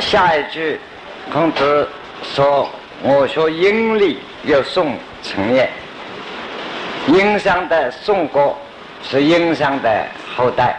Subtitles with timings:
[0.00, 0.80] 下一句，
[1.32, 1.88] 孔子
[2.34, 2.68] 说
[3.02, 5.68] ：“我学殷礼，有宋成也。”
[7.08, 8.58] 殷商的宋国
[9.02, 10.76] 是殷商的后代。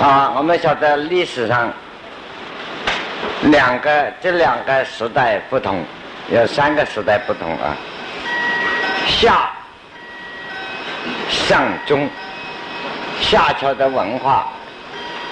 [0.00, 1.72] 啊，我们晓得历史上
[3.42, 5.82] 两个这两个时代不同，
[6.30, 7.76] 有三个时代不同啊。
[9.06, 9.50] 夏、
[11.28, 12.08] 上、中，
[13.20, 14.48] 夏朝的文化，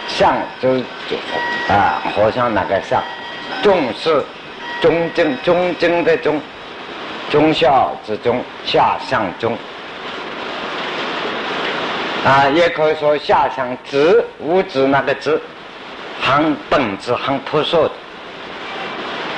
[0.08, 0.84] 上就是
[1.68, 3.02] 啊，和尚那个上，
[3.62, 4.24] 重视
[4.80, 6.40] 忠贞忠贞的忠，
[7.30, 9.56] 忠孝之忠，下上中。
[12.24, 15.40] 啊，也可以说夏商质物质那个质，
[16.20, 17.88] 很本质很朴素。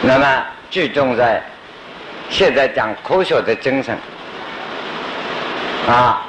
[0.03, 1.43] 那么聚重在
[2.31, 3.97] 现在讲科学的精神。
[5.89, 6.23] 啊，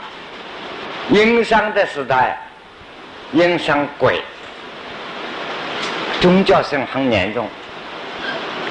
[1.10, 2.38] 殷商的时代，
[3.32, 4.22] 殷商鬼，
[6.22, 7.46] 宗教性很严重。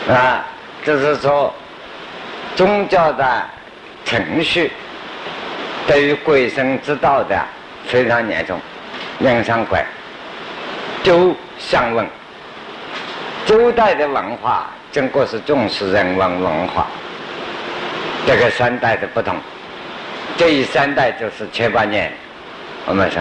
[0.08, 0.42] 啊，
[0.82, 1.54] 就是说
[2.56, 3.44] 宗教的
[4.06, 4.72] 程序
[5.86, 7.38] 对于鬼神之道的。
[7.86, 8.60] 非常严重，
[9.18, 9.84] 人上怪。
[11.02, 12.06] 周相文，
[13.46, 16.86] 周代的文化，中国是重视人文文化。
[18.26, 19.34] 这个三代的不同，
[20.36, 22.12] 这一三代就是七八年，
[22.84, 23.20] 我们说，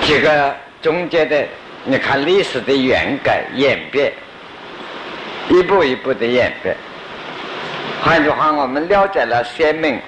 [0.00, 1.44] 几个中间的，
[1.84, 4.12] 你看历史的演改演变，
[5.48, 6.76] 一步一步的演变。
[8.02, 9.98] 换句话，我们了解了先民。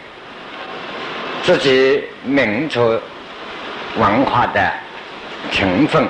[1.42, 2.80] 自己民族
[3.96, 4.72] 文化的
[5.50, 6.06] 成分，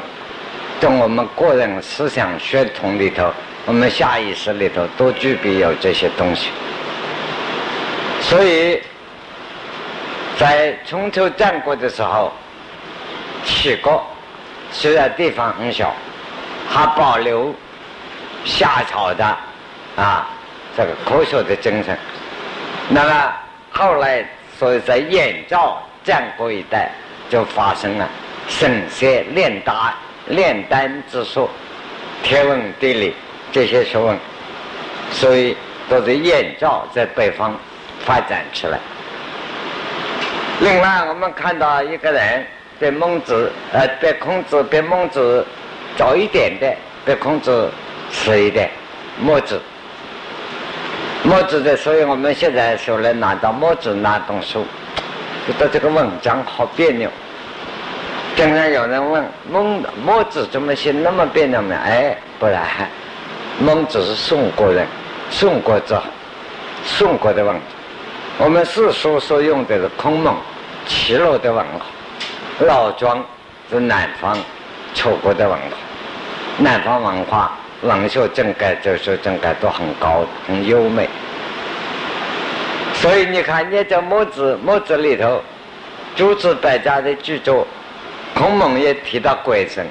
[0.79, 3.33] 在我们个人思想血统里头，
[3.65, 6.51] 我们下意识里头都具备有这些东西。
[8.21, 8.83] 所以
[10.39, 12.31] 在春秋战国的时候，
[13.43, 14.05] 齐国
[14.73, 15.95] 虽然地方很小，
[16.69, 17.55] 还保留
[18.45, 19.25] 夏朝的
[19.97, 20.29] 啊
[20.77, 21.97] 这个科学的精神。
[22.89, 23.33] 那么
[23.71, 24.27] 后来。
[24.59, 26.89] 所以在燕赵战国一带，
[27.29, 28.09] 就发生了
[28.47, 29.75] 神学、炼丹、
[30.29, 31.51] 炼丹之术、
[32.23, 33.13] 天文地理
[33.51, 34.17] 这些学问，
[35.11, 35.57] 所以
[35.89, 37.57] 都是燕赵在北方
[38.05, 38.79] 发展起来。
[40.61, 42.47] 另外，我们看到一个人
[42.83, 45.47] 比孟子，呃，比孔子比孟子
[45.97, 46.75] 早一点的，
[47.07, 47.71] 比孔子
[48.11, 48.69] 迟一点，
[49.21, 49.61] 墨子。
[51.23, 54.67] 墨子的，所以我们现在说来拿到墨子那本书，
[55.47, 57.09] 觉得这个文章好别扭。
[58.35, 61.79] 经常有人问孟墨子怎么写那么别扭呢？
[61.85, 62.67] 哎，不然，
[63.61, 64.85] 孟子是宋国人，
[65.31, 65.95] 宋国之
[66.85, 67.55] 宋国的文，
[68.39, 70.35] 我们四书所用的是孔孟
[70.85, 71.87] 齐鲁的文化，
[72.61, 73.25] 老庄
[73.71, 74.37] 是南方
[74.95, 75.77] 楚国的文化，
[76.59, 77.53] 南方文化。
[77.83, 81.09] 文学整个、哲学整改都很高、很优美，
[82.95, 85.43] 所以你看，你在墨子，墨子里头，
[86.15, 87.67] 诸子百家的巨作，
[88.37, 89.85] 孔孟也提到鬼神，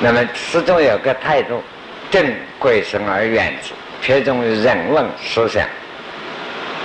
[0.00, 1.62] 那么始终有个态度，
[2.10, 2.24] 正
[2.58, 5.68] 鬼神而远之，偏重于人文思想。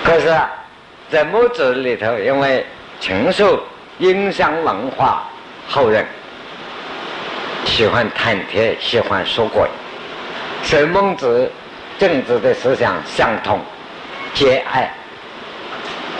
[0.03, 0.35] 可是，
[1.09, 2.65] 在墨子里头，因为
[2.99, 3.63] 禽兽
[4.01, 5.23] 影响文化
[5.69, 6.03] 后人，
[7.65, 9.69] 喜欢谈天，喜欢说鬼。
[10.63, 11.51] 所以孟子
[11.99, 13.59] 政治的思想相同，
[14.33, 14.91] 兼爱。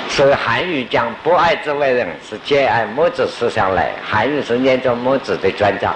[0.09, 3.91] 所以韩愈讲“不爱之为人”是兼爱墨子思想来。
[4.07, 5.91] 韩愈是研究墨子的专家，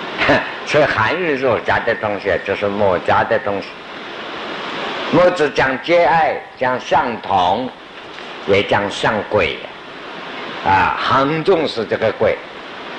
[0.66, 3.68] 所以韩愈儒家的东西就是墨家的东西。
[5.12, 7.70] 墨子讲兼爱，讲相同，
[8.46, 9.56] 也讲相贵，
[10.64, 12.36] 啊，很重视这个鬼，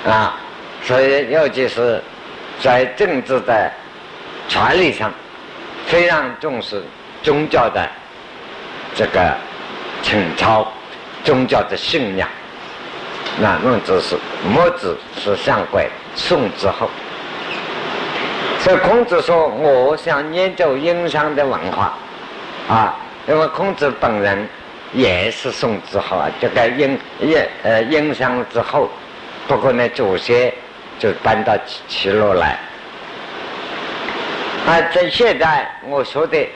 [0.06, 0.36] 啊，
[0.82, 2.02] 所以尤其是
[2.60, 3.70] 在政治的。
[4.48, 5.10] 权力上
[5.86, 6.82] 非常重视
[7.22, 7.88] 宗教的
[8.94, 9.34] 这个
[10.02, 10.66] 情操，
[11.24, 12.28] 宗教的信仰。
[13.40, 16.90] 那孟子是墨子是上贵，宋之后。
[18.58, 21.94] 所以孔子说：“我想研究殷商的文化
[22.68, 22.94] 啊，
[23.26, 24.46] 因为孔子本人
[24.92, 28.90] 也是宋之后啊，这个殷殷呃殷商之后，
[29.48, 30.52] 不过呢，祖先
[30.98, 32.58] 就搬到齐齐鲁来。”
[34.66, 36.46] 啊，在现在我说的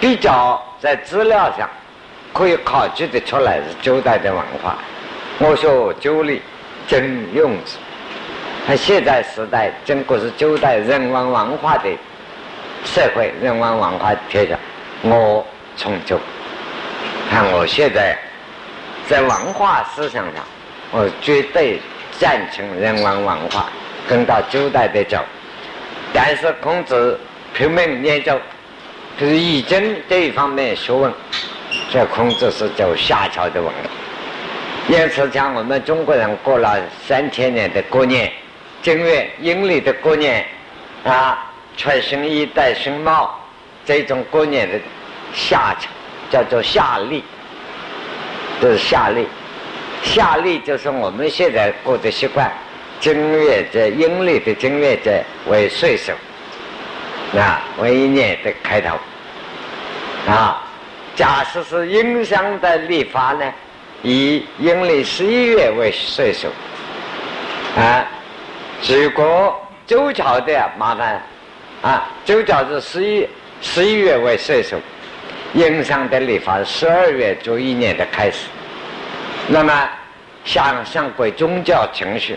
[0.00, 1.68] 比较在资料上
[2.32, 4.78] 可以考据的出来是周代的文化。
[5.38, 6.40] 我说周礼、
[6.86, 7.76] 真用字，
[8.66, 11.90] 他现在时代中国是周代人文文化的
[12.84, 14.58] 社会，人文文化天下。
[15.02, 15.44] 我
[15.76, 16.18] 从就
[17.30, 18.16] 看我现在
[19.06, 20.44] 在文化思想上，
[20.90, 21.78] 我绝对
[22.18, 23.66] 赞成人文文化
[24.08, 25.22] 跟到周代的走。
[26.12, 27.20] 但是孔子
[27.54, 28.40] 拼命研究，
[29.18, 31.12] 就是易经这一方面学问，
[31.90, 33.90] 这孔子是走夏朝的文化。
[34.88, 38.32] 因此，像我们中国人过了三千年的过年，
[38.82, 40.46] 正月阴历的过年，
[41.04, 41.46] 啊，
[41.76, 43.38] 穿新衣戴新帽，
[43.84, 44.78] 这种过年的
[45.34, 45.90] 下桥
[46.30, 47.22] 叫做夏历，
[48.60, 49.26] 就是夏历。
[50.02, 52.50] 夏历就是我们现在过的习惯，
[53.00, 56.12] 正月在阴历的正月在为岁首，
[57.36, 58.96] 啊，为一年的开头，
[60.28, 60.62] 啊，
[61.16, 63.52] 假设是殷商的历法呢？
[64.02, 66.48] 以阴历十一月为岁首，
[67.76, 68.06] 啊，
[68.88, 71.20] 如果周朝的麻烦，
[71.82, 73.28] 啊，周朝是十一
[73.60, 74.76] 十一月为岁首，
[75.54, 78.48] 殷商的历法十二月做一年的开始，
[79.48, 79.88] 那么
[80.44, 82.36] 像像归宗教情绪，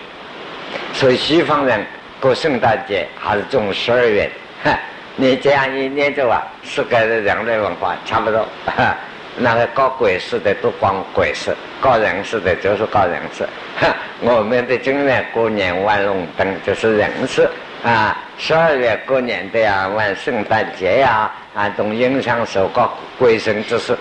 [0.93, 1.85] 所以西方人
[2.19, 4.29] 过圣诞节还是从十二月，
[5.17, 8.47] 你这样一念着啊，是跟人类文化差不多。
[9.37, 13.47] 那个搞鬼事的都光鬼事，搞人事的就是搞人事。
[14.19, 17.49] 我们的正月过年玩龙灯就是人事
[17.81, 23.97] 啊，十二月过年的呀，玩圣诞节呀，啊，懂影响受搞鬼神之事。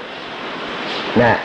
[1.15, 1.37] 那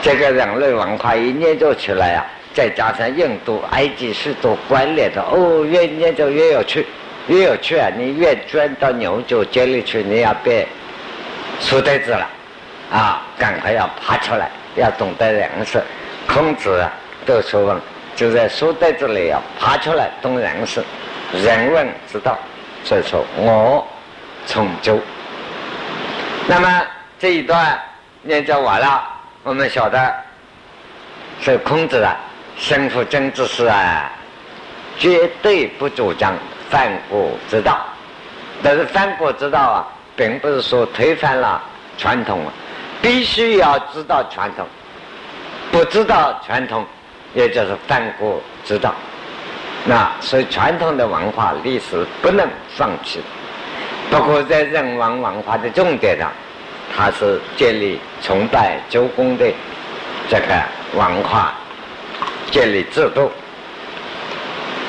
[0.00, 2.24] 这个人类文化一研究起来啊，
[2.54, 6.86] 再加上印度、埃及许多关联的，哦，越研究越有趣，
[7.28, 7.88] 越有趣啊！
[7.94, 10.66] 你越钻到牛角尖里去，你要变
[11.60, 12.26] 书呆子了。
[12.90, 15.82] 啊，赶快要爬出来，要懂得人事。
[16.26, 16.90] 孔子啊
[17.26, 17.76] 都说问，
[18.16, 20.82] 就在书呆子里要爬出来懂人事，
[21.34, 22.38] 人问之道。
[22.82, 23.86] 所以说我
[24.46, 24.98] 从周。
[26.46, 26.82] 那么
[27.18, 27.78] 这一段
[28.22, 29.02] 念讲完了，
[29.42, 30.14] 我们晓得，
[31.40, 32.16] 是孔子啊，
[32.56, 34.10] 身负政治事啊，
[34.98, 36.34] 绝对不主张
[36.68, 37.80] 犯古之道。
[38.62, 41.62] 但是犯国之道啊，并不是说推翻了
[41.96, 42.44] 传统。
[43.02, 44.66] 必须要知道传统，
[45.72, 46.84] 不知道传统，
[47.32, 48.94] 也就是犯古之道。
[49.86, 52.46] 那所以传统的文化历史不能
[52.76, 53.22] 放弃。
[54.10, 56.30] 包括在人文文化的重点上，
[56.96, 59.46] 他是建立崇拜周公的
[60.28, 60.46] 这个
[60.94, 61.54] 文化，
[62.50, 63.30] 建立制度。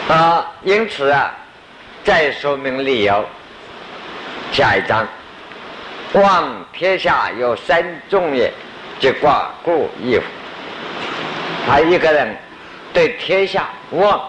[0.10, 1.32] 啊，因此啊，
[2.04, 3.24] 再说明理由，
[4.52, 5.08] 下一章。
[6.14, 8.52] 望天下有三重也，
[9.00, 10.24] 即寡故亦乎？
[11.66, 12.36] 他一个人
[12.92, 14.20] 对天下望，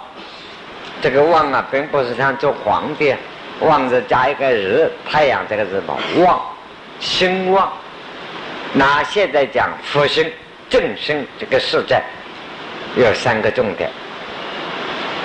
[1.01, 3.13] 这个望啊，并不是像做皇帝，
[3.63, 5.95] 望着加一个日，太阳这个字嘛，
[6.25, 6.41] 望，
[7.01, 7.73] 兴旺。
[8.73, 10.31] 那现在讲复兴、
[10.69, 12.03] 振兴这个事在，
[12.97, 13.91] 有三个重点。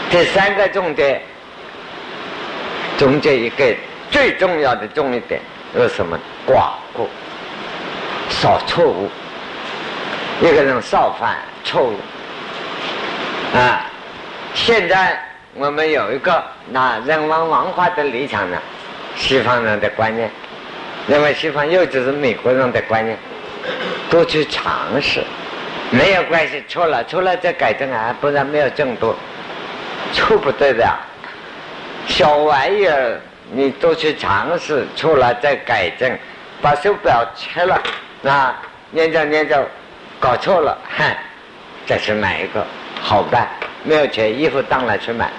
[0.10, 1.22] 这三个重点，
[2.98, 3.76] 中间一个
[4.12, 5.42] 最重要的重一点。
[5.74, 6.18] 是什么？
[6.48, 7.08] 寡过，
[8.30, 9.10] 少错误。
[10.42, 11.96] 一个人少犯错误
[13.58, 13.86] 啊！
[14.54, 15.20] 现在
[15.60, 18.58] 我们有一个那人文文化的立场呢，
[19.16, 20.30] 西方人的观念，
[21.08, 23.18] 认为西方又就是美国人的观念，
[24.08, 25.24] 多去尝试，
[25.90, 29.16] 没有关系，错了错了再改正啊，不然没有正多，
[30.14, 30.88] 错不对的，
[32.08, 33.20] 小玩意儿。
[33.50, 36.12] 你多去尝试，错了再改正，
[36.62, 37.82] 把手表切了，
[38.22, 38.54] 那
[38.92, 39.66] 念着念着
[40.20, 41.06] 搞错了，哼，
[41.86, 42.64] 再去买一个，
[43.02, 43.48] 好办。
[43.84, 45.32] 没有钱，衣服当然去买。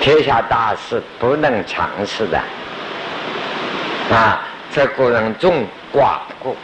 [0.00, 2.38] 天下大事不能尝试的，
[4.10, 4.40] 啊，
[4.72, 6.56] 这古人重寡过，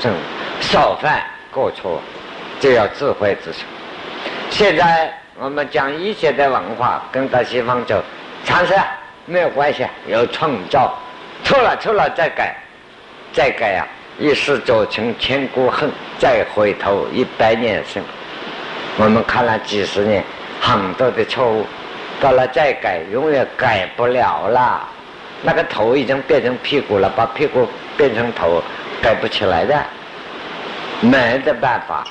[0.00, 0.12] 重
[0.60, 2.00] 少犯过错，
[2.60, 3.60] 就要智慧之手。
[4.50, 8.02] 现在我们讲医学的文化，跟到西方走，
[8.44, 8.74] 尝试。
[9.24, 10.98] 没有关系，有创造，
[11.44, 12.56] 错了错了再改，
[13.30, 13.84] 再改啊！
[14.18, 18.02] 一失足成千古恨，再回头一百年生。
[18.96, 20.24] 我们看了几十年
[20.62, 21.66] 很多的错误，
[22.20, 24.88] 到了再改，永远改不了了。
[25.42, 28.62] 那个头已经变成屁股了，把屁股变成头，
[29.00, 29.80] 改不起来的，
[31.00, 32.04] 没的办法。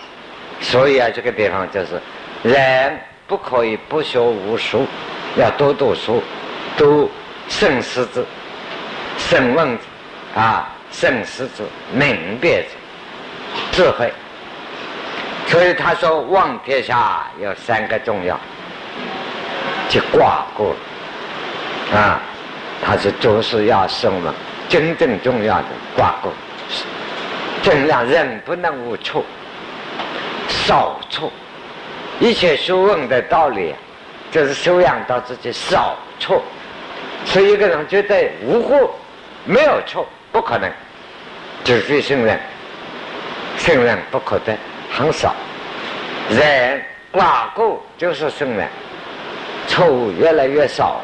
[0.62, 2.02] 所以啊，这个地方就是，
[2.44, 2.98] 人
[3.28, 4.88] 不可以不学无术，
[5.36, 6.24] 要多读书。
[6.78, 7.10] 读
[7.50, 8.24] 慎思之，
[9.18, 12.64] 慎问之，啊，慎思之，明辨
[13.72, 14.14] 之，智慧。
[15.48, 18.40] 所以他说望天下有三个重要，
[19.90, 20.76] 去挂过，
[21.94, 22.20] 啊，
[22.84, 24.34] 他是做事要什么？
[24.70, 25.66] 真正重要的
[25.96, 26.34] 挂过，
[27.64, 29.24] 尽量人不能无错，
[30.50, 31.32] 少错。
[32.20, 33.74] 一切学问的道理，
[34.30, 36.44] 就是修养到自己少错。
[37.24, 38.94] 所以一个人觉得无过，
[39.46, 40.70] 没有错，不可能，
[41.64, 42.38] 除非圣人，
[43.58, 44.58] 圣人不可得，
[44.92, 45.34] 很少，
[46.30, 48.68] 人挂过就是圣人，
[49.78, 51.02] 错误越来越少。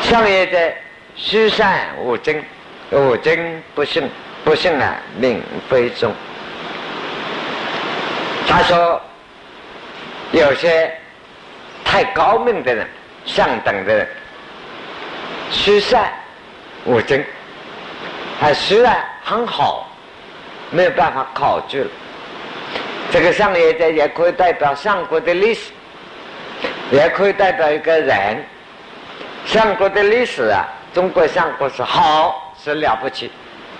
[0.00, 0.58] 上也者
[1.14, 2.42] 虚善无真，
[2.90, 4.08] 无真不信，
[4.42, 6.10] 不信啊，命非中。
[8.48, 8.98] 他说，
[10.32, 10.90] 有些
[11.84, 12.88] 太高明的人，
[13.26, 14.08] 上等的人，
[15.50, 16.10] 虚善
[16.86, 17.22] 无真，
[18.40, 19.90] 他虽然很好，
[20.70, 21.90] 没有办法考据了。
[23.12, 25.70] 这个上也者也可以代表上古的历史，
[26.90, 28.44] 也可以代表一个人。
[29.44, 33.30] 上古的历史啊，中国上古是好是了不起。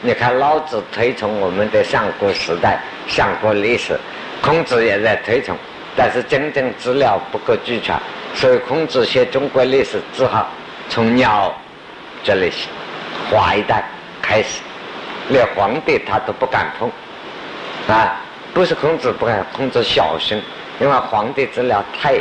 [0.01, 3.99] 你看老子推崇我们的上古时代、上古历史，
[4.43, 5.57] 孔子也在推崇，
[5.97, 7.99] 但是真正资料不够俱全，
[8.35, 10.49] 所以孔子写中国历史只好
[10.89, 11.53] 从鸟
[12.23, 12.53] 这里
[13.31, 13.83] 华一代
[14.21, 14.61] 开始，
[15.31, 16.91] 连皇帝他都不敢碰
[17.89, 18.21] 啊！
[18.53, 20.41] 不是孔子不敢，孔子小心，
[20.79, 22.21] 因为皇帝资料太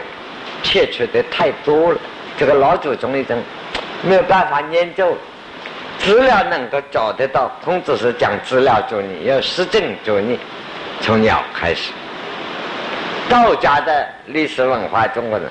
[0.65, 1.99] 欠缺的太多了。
[2.37, 3.37] 这个老祖宗已经
[4.03, 5.15] 没有办法研究，
[5.99, 7.49] 资料能够找得到。
[7.63, 10.39] 孔子是讲资料主义，要实证主义，
[11.01, 11.91] 从鸟开始。
[13.29, 15.47] 道家的历史文化，中国人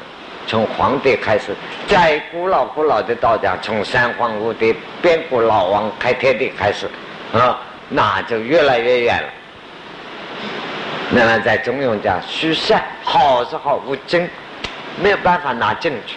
[0.46, 1.54] 从皇帝开始，
[1.86, 6.86] 在古老古老的道家，从三皇五帝、边古老王开天地开始，
[7.32, 9.28] 啊，那就越来越远了。
[11.10, 14.28] 那么在中庸讲虚善，好是好，无真，
[15.02, 16.14] 没有办法拿证据。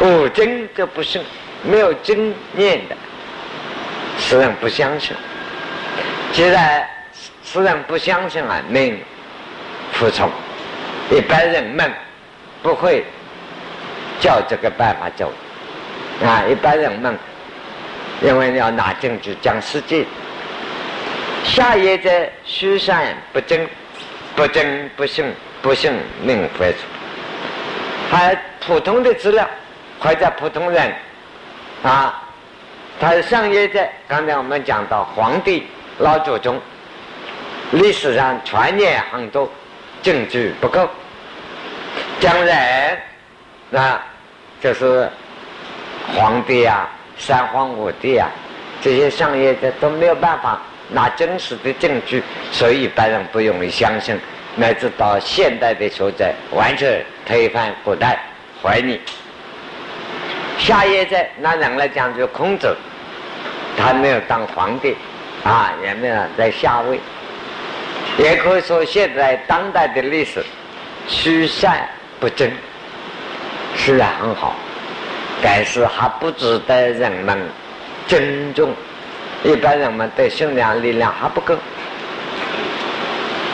[0.00, 1.22] 无真就不信，
[1.62, 2.96] 没有真念的，
[4.18, 5.16] 世人不相信。
[6.32, 6.86] 既然
[7.42, 9.00] 世人不相信啊，命
[9.92, 10.30] 服从，
[11.10, 11.90] 一般人们
[12.62, 13.04] 不会
[14.20, 15.32] 叫这个办法走
[16.24, 16.44] 啊。
[16.48, 17.18] 一般人们
[18.22, 20.06] 因为要拿证据讲实际，
[21.42, 22.10] 下业者
[22.44, 23.66] 虚善不真，
[24.36, 25.24] 不真不信，
[25.62, 25.92] 不信
[26.22, 26.97] 命服从，
[28.10, 28.36] 还
[28.66, 29.48] 普通的资料。
[30.00, 30.94] 或者普通人，
[31.82, 32.22] 啊，
[33.00, 35.66] 他上业在刚才我们讲到皇帝
[35.98, 36.56] 老祖宗，
[37.72, 39.50] 历史上传言很多，
[40.00, 40.88] 证据不够。
[42.20, 42.96] 将来，
[43.70, 44.00] 那
[44.60, 45.10] 就是
[46.14, 46.88] 皇帝啊、
[47.18, 48.30] 三皇五帝啊，
[48.80, 52.22] 这些上业的都没有办法拿真实的证据，
[52.52, 54.16] 所以一般人不容易相信，
[54.54, 58.18] 乃至到现代的学者完全推翻古代，
[58.62, 58.98] 怀疑。
[60.58, 62.74] 夏业在那人来讲，就孔子，
[63.76, 64.96] 他没有当皇帝，
[65.44, 66.98] 啊，也没有在下位，
[68.16, 70.42] 也可以说现在当代的历史，
[71.06, 71.86] 虚善
[72.18, 72.50] 不争，
[73.76, 74.54] 虽然很好，
[75.42, 77.38] 但是还不值得人们
[78.06, 78.72] 尊重，
[79.44, 81.54] 一般人们对信仰力量还不够，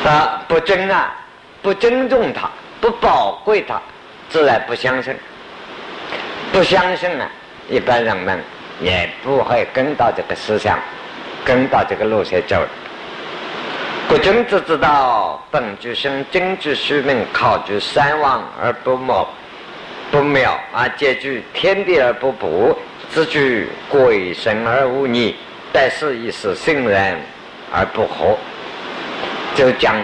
[0.07, 1.13] 啊，不真啊，
[1.61, 2.49] 不尊重他，
[2.85, 3.81] 不宝贵他，
[4.29, 5.17] 自然不相信。
[6.53, 7.27] 不相信啊，
[7.67, 8.39] 一般人们
[8.79, 10.79] 也不会跟到这个思想，
[11.47, 12.63] 跟到这个路线走。
[14.07, 19.27] 古君子之道，本具生，经具虚名，考据三王而不谋，
[20.11, 22.77] 不妙啊，皆具天地而不补，
[23.09, 25.35] 自具鬼神而无逆，
[25.73, 27.19] 但是亦是圣人
[27.73, 28.37] 而不和。
[29.55, 29.97] 就讲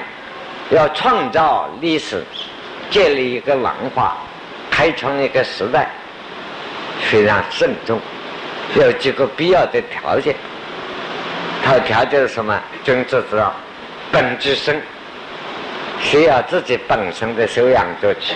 [0.70, 2.25] 要创造历史，
[2.90, 4.16] 建立一个文化，
[4.70, 5.88] 开创一个时代。
[7.11, 7.99] 非常慎重，
[8.76, 10.35] 有几个必要的条件。
[11.64, 12.61] 他条件是什么？
[12.85, 13.54] 君子之道，
[14.12, 14.78] 本具生，
[16.00, 18.35] 需要自己本身的修养做起。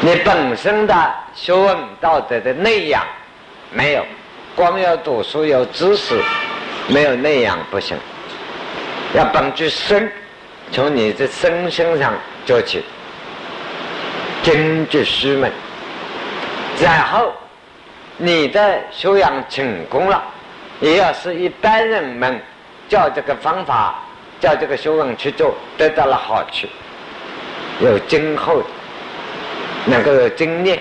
[0.00, 3.04] 你本身的学问道德的内养
[3.72, 4.06] 没有，
[4.54, 6.20] 光要读书有知识，
[6.88, 7.96] 没有内养不行。
[9.14, 10.10] 要本具身，
[10.70, 12.84] 从你的身身上做起，
[14.44, 15.50] 根据师门。
[16.80, 17.32] 然后，
[18.16, 20.22] 你的修养成功了，
[20.80, 22.40] 也要是一般人们
[22.88, 23.96] 叫这个方法，
[24.40, 26.66] 叫这个修养去做，得到了好处，
[27.80, 28.62] 有今后，
[29.84, 30.80] 能够有经验，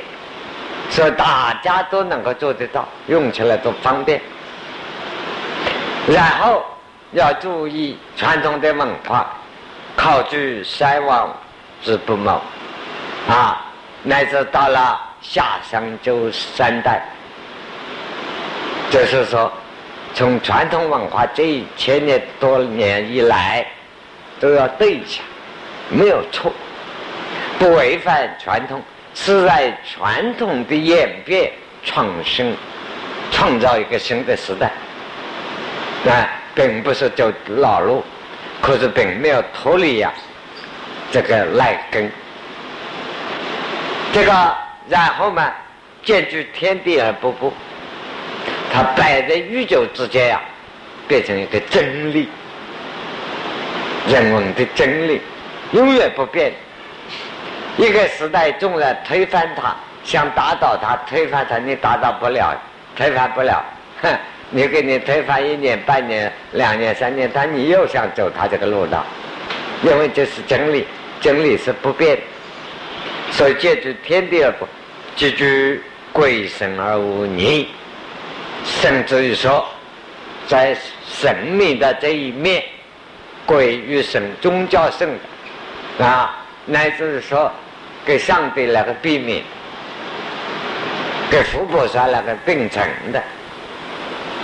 [0.90, 4.22] 所以大家都能够做得到，用起来都方便。
[6.08, 6.64] 然后
[7.12, 9.32] 要注意传统的文化，
[9.98, 11.36] 考据三王
[11.84, 12.42] 之不谋，
[13.28, 13.66] 啊，
[14.04, 15.06] 乃至到了。
[15.22, 17.04] 夏商周三代，
[18.90, 19.52] 就是说，
[20.14, 23.68] 从传统文化这一千年多年以来，
[24.40, 26.54] 都要对起来，没有错，
[27.60, 28.82] 不违反传统，
[29.14, 31.52] 是在传统的演变
[31.84, 32.56] 创新，
[33.30, 34.72] 创造一个新的时代。
[36.10, 38.02] 啊，并不是走老路，
[38.62, 40.14] 可是并没有脱离呀
[41.12, 42.10] 这个赖根。
[44.12, 44.32] 这个
[44.88, 45.52] 然后嘛，
[46.04, 47.54] 兼具天地而不不，
[48.74, 50.42] 它摆在宇宙之间呀，
[51.08, 52.28] 变成一个真理，
[54.08, 55.22] 人文的真理，
[55.72, 56.52] 永远不变。
[57.78, 62.56] 一个时代纵然推翻它，想打倒它，推翻它，你打倒不了，
[62.96, 63.64] 推翻不了。
[64.02, 64.10] 哼，
[64.50, 69.06] 你给你推翻一年、半年、两年、三年，但你又想走他这个路道，
[69.84, 70.88] 因为这是真理，
[71.22, 72.18] 真理是不变。
[73.32, 74.68] 所以借助天地而不，
[75.16, 75.46] 借助
[76.12, 77.68] 鬼神而无逆，
[78.64, 79.66] 甚至于说，
[80.48, 80.76] 在
[81.08, 82.64] 神明的这一面，
[83.46, 85.10] 鬼与神宗教圣
[86.00, 87.52] 啊，乃至于说。
[88.06, 89.44] 给上帝那个避免，
[91.30, 93.22] 给佛菩萨那个并存的，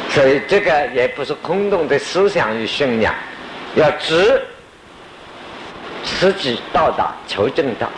[0.10, 3.16] 所以这个也不是空洞的思想与信仰，
[3.76, 4.40] 要知，
[6.06, 7.90] 实际到达求正道，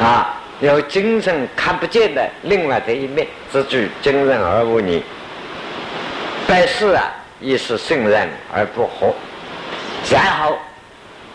[0.00, 5.02] 啊，有精神看不见的另外的一面，自具真人而无你。
[6.48, 7.04] 但是啊，
[7.40, 9.12] 亦是信任而不惑，
[10.10, 10.58] 然后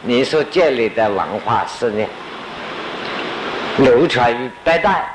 [0.02, 2.10] 你所建立的文化思念。
[3.78, 5.06] 流传于百代，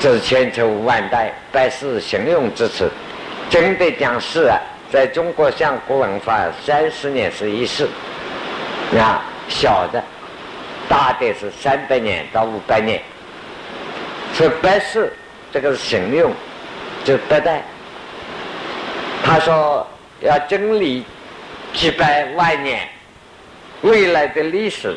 [0.00, 2.90] 这是千秋万代百世行用之词。
[3.50, 4.58] 真的讲是啊，
[4.90, 7.86] 在中国像古文化三十年是一世，
[8.98, 10.02] 啊，小的、
[10.88, 13.00] 大的是三百年到五百年。
[14.34, 15.12] 说百世
[15.52, 16.32] 这个是行用，
[17.04, 17.62] 就百代。
[19.24, 19.86] 他说
[20.20, 21.04] 要整理
[21.72, 22.88] 几百万年
[23.82, 24.96] 未来的历史。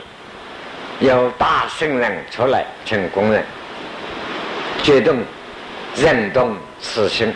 [0.99, 3.45] 有大圣人出来成功人，
[4.81, 5.23] 决定
[5.95, 7.31] 人动此心，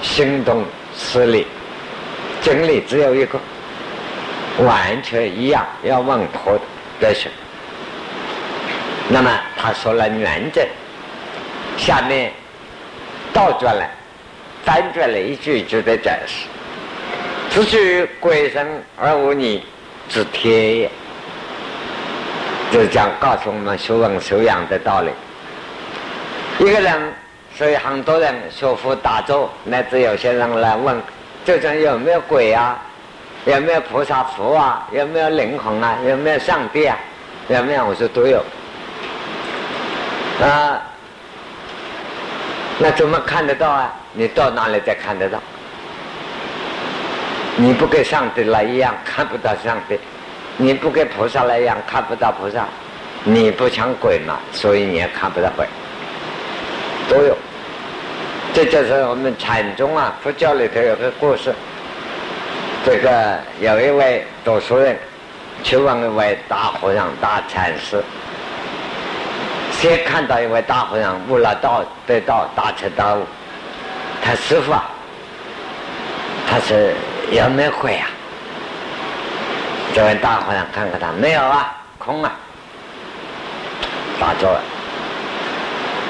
[0.00, 0.64] 心动
[0.96, 1.46] 此理，
[2.40, 3.38] 真理只有一个，
[4.58, 6.58] 完全一样，要问破
[7.00, 7.28] 的是。
[9.08, 10.62] 那么他说了原则，
[11.76, 12.32] 下面
[13.32, 13.90] 倒转来，
[14.64, 16.46] 翻转了一句就得解释：
[17.50, 19.62] 此去鬼神而无你
[20.08, 20.90] 之天也。
[22.72, 25.10] 就讲告诉我们修文修养的道理。
[26.58, 27.12] 一个人，
[27.54, 31.00] 所以很多人学佛打坐，乃至有些人来问，
[31.44, 32.80] 究竟有没有鬼啊？
[33.46, 34.88] 有没有菩萨佛啊？
[34.90, 35.96] 有没有灵魂啊？
[36.08, 36.96] 有没有上帝啊？
[37.48, 37.86] 有没有？
[37.86, 38.38] 我说都有。
[40.42, 40.80] 啊，
[42.78, 43.92] 那怎么看得到啊？
[44.14, 45.38] 你到哪里再看得到？
[47.56, 49.98] 你不跟上帝来一样，看不到上帝。
[50.56, 52.64] 你不跟菩萨来一样看不到菩萨，
[53.24, 55.66] 你不像鬼嘛，所以你也看不到鬼，
[57.08, 57.36] 都有。
[58.54, 61.52] 这就是我们禅宗啊，佛教里头有个故事。
[62.84, 64.94] 这个有一位读书人
[65.62, 68.04] 去问一位大和尚、大禅师，
[69.72, 73.22] 先看到一位大和尚悟了道、得道、大彻大悟，
[74.22, 74.84] 他师傅啊，
[76.46, 76.92] 他是
[77.32, 78.06] 有没有鬼啊？
[79.94, 82.30] 这位大和尚看看他，没有啊，空啊，
[84.20, 84.60] 打坐了，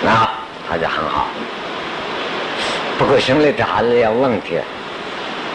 [0.02, 0.28] 那
[0.68, 1.28] 他就很好。
[2.98, 4.58] 不过心里头还是有问题。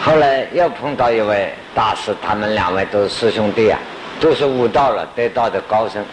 [0.02, 3.78] 后来又碰到一位大师，他们两位都是师兄弟啊，
[4.20, 6.04] 都是悟道了、得道的高僧。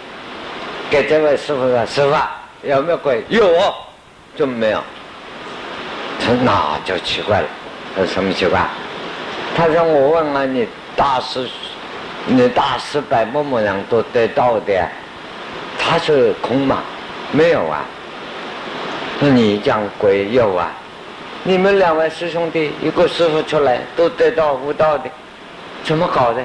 [0.90, 2.16] 给这位师傅说：“师傅
[2.68, 3.24] 有没有鬼？
[3.30, 3.46] 有，
[4.36, 4.84] 怎么没有？”
[6.20, 7.48] 他那就奇怪了，
[7.98, 8.62] 有什么奇怪？
[9.56, 11.48] 他说：“我问了你，大师。”
[12.30, 14.86] 你大师百某某人都得到的，
[15.80, 16.84] 他是空吗？
[17.32, 17.86] 没有啊。
[19.22, 20.70] 那你讲鬼有啊？
[21.48, 25.10] 你们两位师兄弟一个师傅出来都得到悟道的，
[25.82, 26.44] 怎么搞的？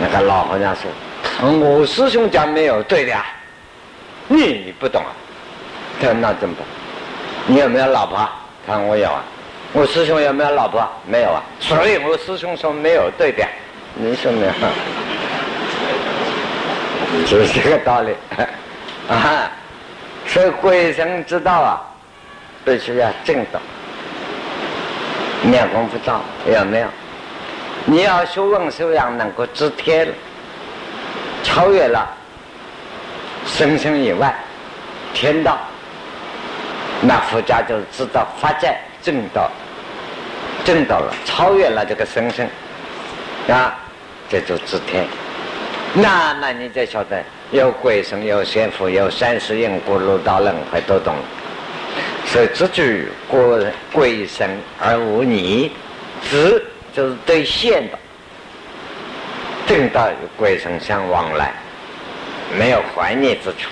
[0.00, 0.90] 那个老和尚说
[1.60, 3.14] ：“我师兄讲没有，对的。
[4.26, 5.14] 你不懂啊？
[6.00, 6.64] 他说那怎么办？
[7.46, 8.28] 你有没有老婆？
[8.66, 9.22] 他说我有啊。
[9.72, 10.84] 我师兄有没有老婆？
[11.06, 11.40] 没有啊。
[11.60, 13.46] 所以我师兄说没有，对的。
[13.94, 14.52] 你说没有？
[17.30, 18.12] 就是这个道理
[19.08, 19.48] 啊！
[20.26, 21.80] 所以鬼神之道啊，
[22.64, 23.60] 必须要正道。
[25.42, 26.86] 念功夫道有没有？
[27.84, 30.08] 你要修问修养，能够知天，
[31.42, 32.08] 超越了
[33.44, 34.32] 生生以外
[35.12, 35.58] 天道，
[37.00, 39.50] 那佛家就知道发在正道，
[40.64, 42.48] 正道了，超越了这个生生
[43.48, 43.76] 啊。
[44.30, 45.04] 这就知天，
[45.92, 51.14] 那么你就晓得有鬼神，有仙佛，有三世因果，六道轮回都懂。
[52.26, 53.60] 所以知具过
[53.92, 54.48] 鬼神
[54.80, 55.70] 而无逆，
[56.22, 57.98] 知就是对现的，
[59.66, 61.52] 正道与鬼神相往来，
[62.58, 63.68] 没有怀念之处。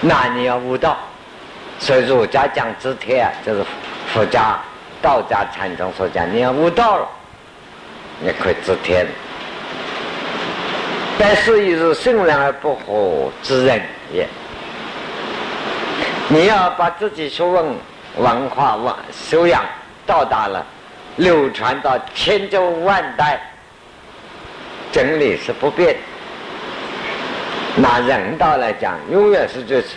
[0.00, 0.96] 那你要悟道，
[1.80, 3.64] 所以儒家讲知天啊，就是
[4.12, 4.58] 佛家、
[5.02, 7.08] 道家禅宗所讲，你要悟道了，
[8.20, 9.06] 你可以知天。
[11.18, 14.24] 但是，亦是圣人而不惑之人也。
[16.28, 17.64] 你要把自己学问、
[18.18, 19.64] 文化、文修养
[20.06, 20.64] 到达了，
[21.16, 23.40] 流传到千秋万代，
[24.92, 25.96] 真理是不变。
[27.76, 29.94] 拿人道来讲，永远是如此，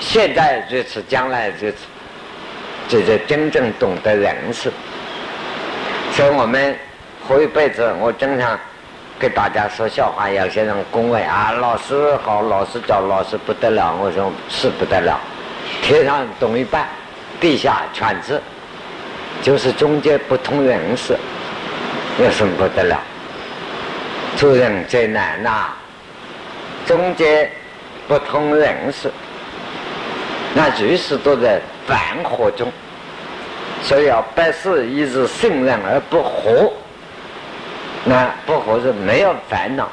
[0.00, 1.76] 现在如此，将来如此。
[2.88, 4.72] 这是真正懂得人事。
[6.12, 6.74] 所以我们
[7.26, 8.58] 活一辈子，我经常。
[9.20, 13.92] 给大家说笑话，有些人恭维啊，老师好，老师教老师不得了。
[14.00, 15.18] 我说是不得了，
[15.82, 16.86] 天上懂一半，
[17.40, 18.40] 地下全知，
[19.42, 21.16] 就是中间不通人事，
[22.22, 23.00] 有什么不得了？
[24.36, 25.68] 做人最难呐，
[26.86, 27.50] 中间
[28.06, 29.10] 不通人事，
[30.54, 32.70] 那随时都在繁火中，
[33.82, 36.70] 所以要百事一日圣人而不惑。
[38.04, 39.88] 那不惑是没有烦恼，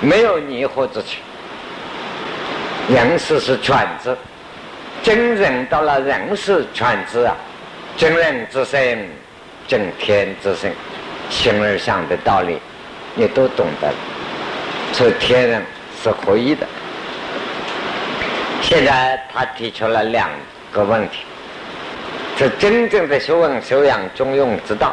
[0.00, 1.18] 没有迷惑之处。
[2.88, 4.16] 人事是全知，
[5.06, 7.32] 真人到了人事全知啊，
[7.96, 9.08] 真人之身，
[9.68, 10.72] 正天之身，
[11.30, 12.58] 形而上的道理，
[13.14, 13.88] 你都懂得。
[14.92, 15.62] 所以天人
[16.02, 16.66] 是合一的。
[18.60, 20.28] 现在他提出了两
[20.72, 21.18] 个问题：
[22.36, 24.92] 是真正的学问修养中庸之道，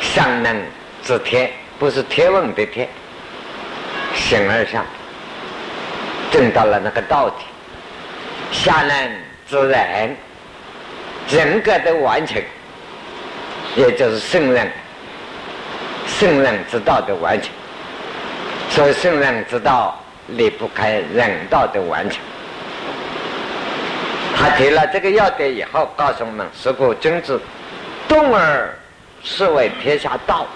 [0.00, 0.56] 上能。
[1.02, 2.88] 是天，不是天文的天，
[4.14, 4.82] 形而上，
[6.30, 7.44] 正到了那个道体。
[8.52, 9.10] 下能
[9.46, 10.14] 自然，
[11.28, 12.42] 人格的完成，
[13.76, 14.70] 也就是圣人，
[16.06, 17.50] 圣人之道的完成。
[18.68, 22.18] 所以圣人之道离不开人道的完成。
[24.36, 27.40] 他提了这个要点以后，告诉我们：是故君子
[28.08, 28.74] 动而
[29.22, 30.46] 是为天下道。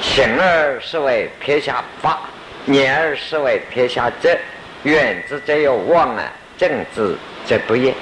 [0.00, 2.20] 行而是为天下法，
[2.64, 4.38] 念而是为天下正。
[4.84, 6.22] 远之则有望啊，
[6.58, 7.16] 政治
[7.46, 7.94] 则不厌。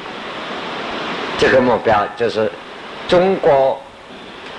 [1.39, 2.51] 这个目标就是
[3.07, 3.81] 中国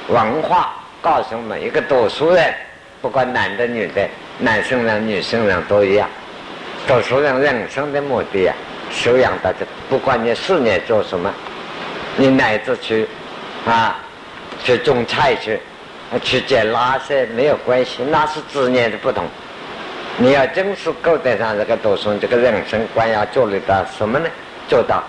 [0.07, 2.53] 文化告诉我们：一个读书人，
[3.01, 4.07] 不管男的女的，
[4.39, 6.07] 男生人女生人都一样。
[6.87, 8.55] 读书人人生的目的啊，
[8.91, 11.33] 修养到这，不管你事业做什么，
[12.15, 13.07] 你乃至去
[13.65, 13.97] 啊，
[14.63, 15.59] 去种菜去。
[16.23, 19.25] 去捡垃圾没有关系，那是执念的不同。
[20.19, 24.27] 你要真是够得上这个读书，这个人生观要做得到什么呢？
[24.67, 25.03] 做到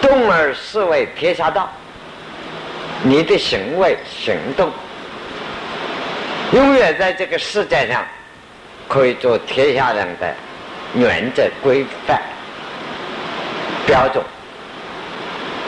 [0.00, 1.70] 动而是为天下道。
[3.02, 4.70] 你的行为行动，
[6.52, 8.02] 永远在这个世界上
[8.88, 10.34] 可以做天下人的
[10.94, 12.18] 原则、规范、
[13.86, 14.24] 标准。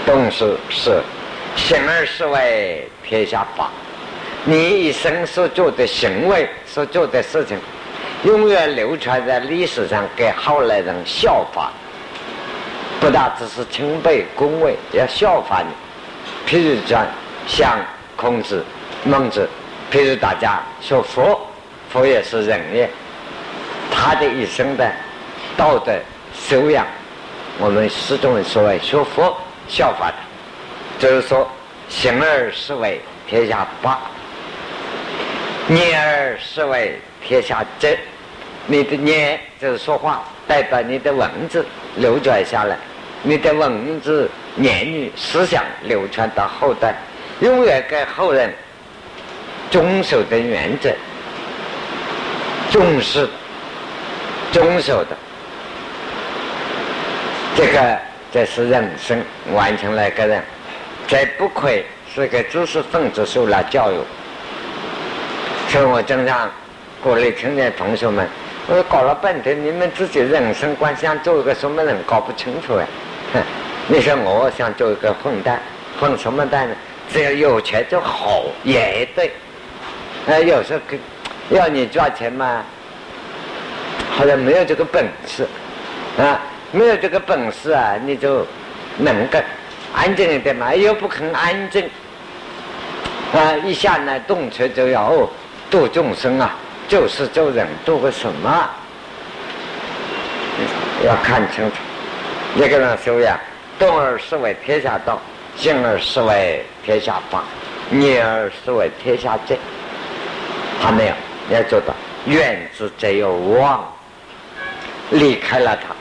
[0.06, 1.02] 动是是，
[1.56, 3.68] 行而是为天下法。
[4.44, 7.58] 你一生所做的行为、所做的事情，
[8.24, 11.70] 永远流传在历史上，给后来人效法。
[13.00, 16.50] 不但只是钦佩恭维，要效法你。
[16.50, 17.06] 譬如讲，
[17.46, 17.78] 像
[18.16, 18.64] 孔子、
[19.04, 19.46] 孟子，
[19.92, 21.38] 譬如大家学佛，
[21.90, 22.88] 佛也是人也，
[23.90, 24.90] 他的一生的
[25.54, 25.92] 道德
[26.34, 26.86] 修养，
[27.58, 29.36] 我们始终所谓学佛
[29.68, 30.16] 效法他，
[30.98, 31.46] 就是说，
[31.90, 34.00] 行而是为天下法。
[35.66, 37.94] 念而是为天下正，
[38.66, 41.64] 你的念就是说话，代表你的文字
[41.96, 42.76] 流转下来，
[43.22, 46.94] 你的文字言语思想流传到后代，
[47.40, 48.52] 永远给后人
[49.70, 50.90] 遵守的原则，
[52.70, 53.28] 重视
[54.50, 55.16] 遵守的，
[57.54, 57.98] 这个
[58.32, 59.22] 这是人生
[59.52, 60.42] 完成了一个人，
[61.06, 63.96] 这不愧是个知识分子受了教育。
[65.68, 66.50] 所以我经常
[67.02, 68.28] 鼓励青年同学们，
[68.66, 73.42] 我搞了半天，你们自己人生观想做一个什么人搞不清楚哎。
[73.86, 75.60] 你说我想做一个混蛋，
[76.00, 76.74] 混什么蛋呢？
[77.12, 79.30] 只要有钱就好，也对。
[80.26, 80.80] 哎，有时候
[81.50, 82.62] 要你赚钱嘛，
[84.10, 85.46] 好像没有这个本事
[86.18, 86.40] 啊，
[86.72, 88.46] 没有这个本事啊，你就
[88.96, 89.38] 能够
[89.94, 91.84] 安静一点嘛，又不肯安静
[93.34, 95.28] 啊，一下呢动车就要哦。
[95.70, 96.56] 度众生啊，
[96.88, 98.70] 就是做人做个什么？
[101.04, 101.76] 要看清楚，
[102.56, 103.38] 一个人修养，
[103.78, 105.20] 动而视为天下道，
[105.56, 107.42] 静而视为天下法，
[107.90, 109.58] 念而视为天下正。
[110.80, 111.14] 还没有，
[111.50, 111.94] 要做到
[112.26, 113.84] 远之则有望，
[115.10, 115.94] 离开了他，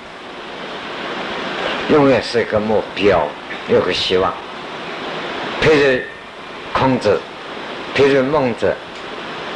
[1.93, 3.27] 永远是一个目标，
[3.69, 4.33] 有个希望。
[5.61, 6.01] 譬如
[6.71, 7.19] 孔子，
[7.95, 8.75] 譬如孟子，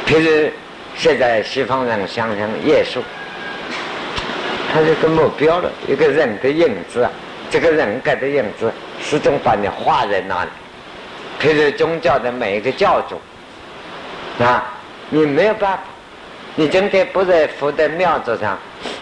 [0.06, 0.50] 譬如
[0.98, 3.00] 现在西方人想想耶稣。
[4.70, 7.08] 他是个目标了，一个人的影子，
[7.48, 10.50] 这个人格的影子始终把你画在那里。
[11.40, 13.18] 譬如宗教的每一个教主
[14.44, 14.70] 啊，
[15.08, 15.82] 你没有办法，
[16.56, 18.58] 你今天不在佛的庙子上，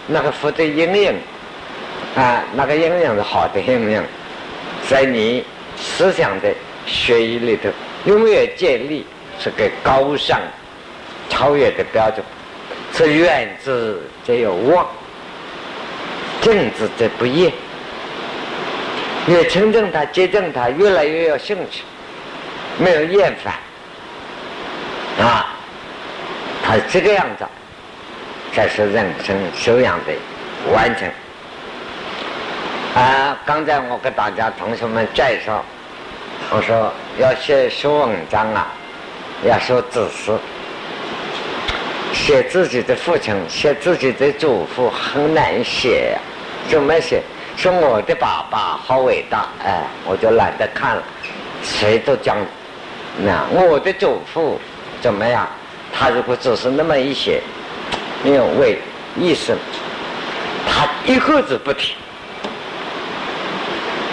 [0.07, 1.15] 那个佛的阴影
[2.15, 4.03] 啊，那个阴影是好的阴影，
[4.89, 5.43] 在你
[5.77, 6.53] 思想的
[6.87, 7.71] 学艺里头，
[8.05, 9.05] 永远建立
[9.41, 10.39] 是个高尚、
[11.29, 12.25] 超越的标准，
[12.93, 14.87] 是远之则有望。
[16.43, 17.53] 政治则不厌，
[19.27, 21.83] 越亲近他、接近他，越来越有兴趣，
[22.79, 23.55] 没有厌烦
[25.27, 25.47] 啊。
[26.62, 27.45] 他这个样子，
[28.53, 30.12] 才是人生修养的
[30.73, 31.09] 完成。
[32.95, 35.65] 啊，刚才我给大家同学们介绍，
[36.51, 38.69] 我说要写写文章啊，
[39.45, 40.33] 要说知识，
[42.16, 46.18] 写自己的父亲，写自己的祖父很难写呀。
[46.68, 47.22] 怎么写？
[47.57, 51.02] 说我的爸爸好伟大，哎，我就懒得看了。
[51.62, 52.37] 谁都讲，
[53.18, 54.59] 那我的祖父
[55.00, 55.46] 怎么样？
[55.92, 57.40] 他如果只是那么一写，
[58.24, 58.79] 没有为
[59.16, 59.55] 意思，
[60.68, 61.94] 他一个字不提。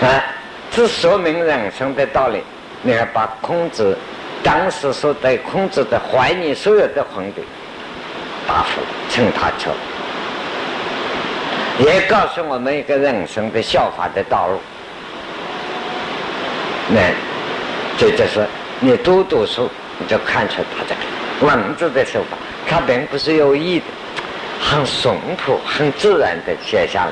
[0.02, 0.24] 啊，
[0.70, 2.44] 这说明人生的道理。
[2.84, 3.98] 你看，把孔子
[4.44, 7.42] 当时所对孔子的怀疑所有的皇帝
[8.48, 9.72] 答复称他丑。
[11.80, 14.60] 也告诉我们一个人生的效法的道路。
[16.90, 17.00] 那
[17.98, 18.46] 这就是
[18.80, 22.38] 你多读书，你就看出他这个文字的手法，
[22.70, 23.86] 他并不是有意的，
[24.62, 27.12] 很淳朴、很自然的写下来，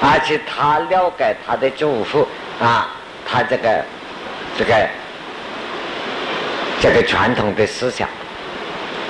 [0.00, 2.26] 而且他了解他的祖父
[2.60, 2.88] 啊，
[3.26, 3.84] 他这个
[4.56, 4.88] 这个
[6.80, 8.08] 这个传统的思想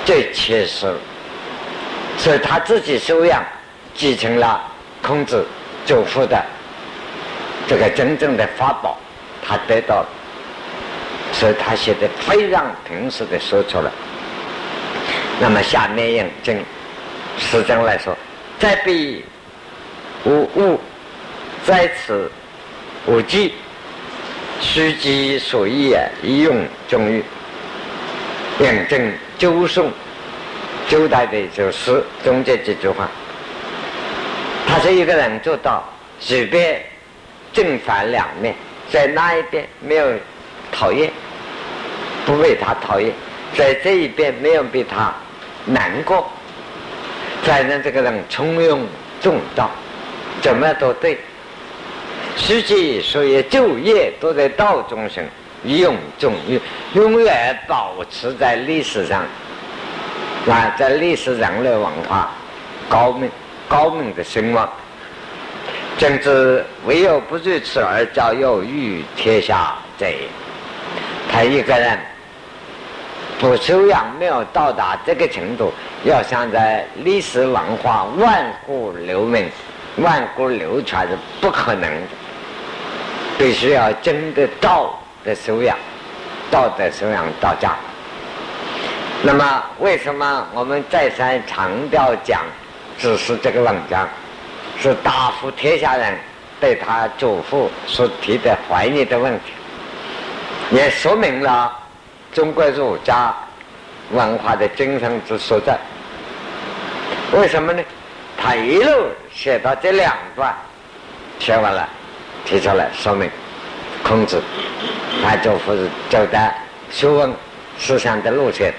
[0.04, 0.92] 最切实，
[2.18, 3.42] 所以他自己修养。
[3.96, 4.60] 继承了
[5.00, 5.46] 孔子
[5.86, 6.44] 祖父的
[7.68, 8.98] 这个真正的法宝，
[9.40, 10.04] 他得到，
[11.32, 13.92] 所以他写的非常平实的说出来。
[15.38, 16.60] 那么下面引证
[17.38, 18.16] 实证来说，
[18.58, 19.24] 在彼
[20.24, 20.80] 无物，
[21.64, 22.28] 在此
[23.06, 23.54] 无迹，
[24.60, 27.22] 虚己所依啊，以用终于
[28.58, 29.92] 引证周宋
[30.88, 33.08] 周代的一首诗总结这句话。
[34.66, 35.84] 他是一个人做到
[36.18, 36.82] 随便
[37.52, 38.54] 正反两面，
[38.90, 40.06] 在那一边没有
[40.72, 41.10] 讨厌，
[42.26, 43.10] 不为他讨厌；
[43.56, 45.14] 在这一边没有被他
[45.64, 46.28] 难过。
[47.42, 48.86] 反正这个人从容
[49.20, 49.70] 重道，
[50.40, 51.18] 怎么都对。
[52.36, 55.24] 实际所有就业都在道中生，
[55.62, 56.60] 用中永
[56.94, 59.24] 永远保持在历史上
[60.50, 62.30] 啊，在历史人类文化
[62.88, 63.30] 高明。
[63.66, 64.70] 高明的声望，
[65.96, 70.06] 正知唯有不如此而教有余天下者。
[71.32, 71.98] 他一个人
[73.40, 75.72] 不修养，没有到达这个程度，
[76.04, 79.50] 要想在历史文化万古留名、
[79.96, 82.08] 万古流传是不可能的。
[83.38, 85.74] 必须要真的道的修养，
[86.50, 87.74] 道德修养到家。
[89.26, 92.42] 那么，为什么我们再三强调讲？
[92.98, 94.06] 只是这个文章，
[94.78, 96.16] 是答复天下人
[96.60, 99.52] 对他祖父所提的怀疑的问题，
[100.70, 101.72] 也说明了
[102.32, 103.34] 中国儒家
[104.12, 105.76] 文化的精神之所在。
[107.32, 107.82] 为什么呢？
[108.36, 110.54] 他一路写到这两段，
[111.38, 111.88] 写完了，
[112.44, 113.28] 提出来说明
[114.04, 114.40] 孔子
[115.22, 116.54] 他祖父是走的
[116.90, 117.32] 学问
[117.78, 118.72] 思想的路线，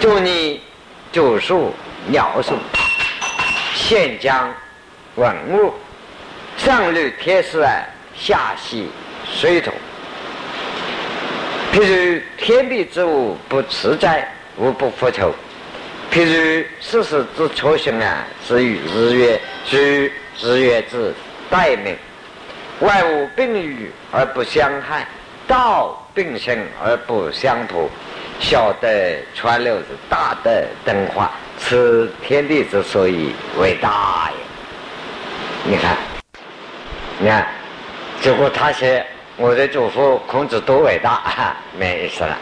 [0.00, 0.60] 祝你
[1.12, 1.74] 祖述
[2.06, 2.54] 描述。
[3.74, 4.52] 现将
[5.16, 5.72] 文物，
[6.56, 7.66] 上虑天时，
[8.16, 8.88] 下细
[9.26, 9.70] 水土。
[11.72, 14.26] 譬如天地之物不自在，
[14.56, 15.34] 无不复求。
[16.12, 21.12] 譬如世事之初心啊，是与日月，居日月之
[21.50, 21.96] 待命。
[22.80, 25.06] 万物并育而不相害，
[25.46, 27.90] 道并生而不相扑。
[28.40, 31.30] 小的川流是大的灯化。
[31.58, 34.30] 此天地之所以为大
[35.66, 35.70] 也。
[35.70, 35.96] 你看，
[37.18, 37.46] 你看，
[38.20, 41.22] 结果他写我的祖父孔子多伟大，
[41.78, 42.36] 没意思了。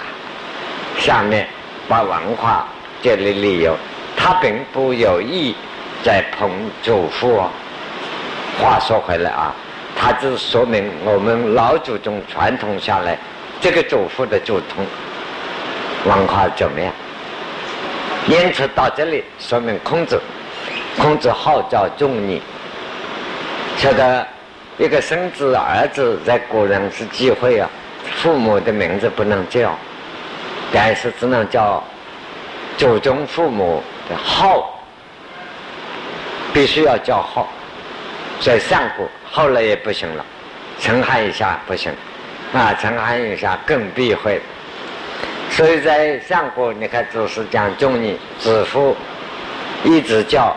[0.98, 1.46] 下面
[1.88, 2.66] 把文化
[3.02, 3.76] 建立理由，
[4.16, 5.55] 他并不有意
[6.02, 6.50] 在捧
[6.83, 7.50] 祖父哦。
[8.59, 9.55] 话说回来啊，
[9.94, 13.16] 他只说明我们老祖宗传统下来
[13.61, 14.85] 这个祖父的祖宗
[16.05, 16.93] 文化怎么样。
[18.29, 20.21] 因此到这里说明孔子，
[20.97, 22.41] 孔子号召仲尼，
[23.77, 24.27] 晓得
[24.79, 27.69] 一个生子儿子在古人是忌讳啊，
[28.17, 29.77] 父母的名字不能叫，
[30.73, 31.83] 但是只能叫
[32.79, 34.81] 祖宗父母的号，
[36.53, 37.49] 必须要叫号。
[38.41, 40.25] 在上古后来也不行了，
[40.79, 41.93] 陈汉以下不行，
[42.53, 44.41] 啊，陈汉以下更避讳。
[45.55, 48.97] 所以在上古，你看祖师讲仲尼子父，
[49.85, 50.57] 一直叫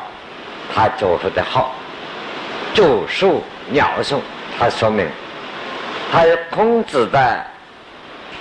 [0.74, 1.76] 他祖父的号，
[2.74, 4.22] 祖述鸟颂，
[4.58, 5.06] 他说明
[6.10, 7.46] 他孔子的